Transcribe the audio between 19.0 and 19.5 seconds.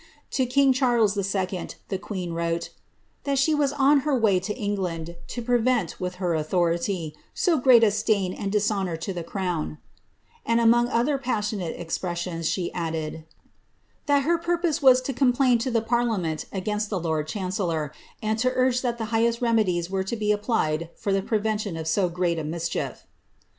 highest